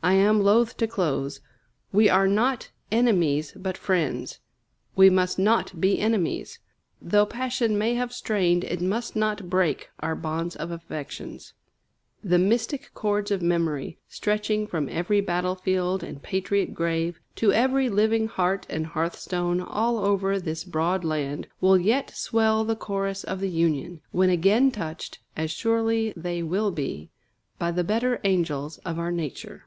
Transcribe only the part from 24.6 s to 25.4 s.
touched,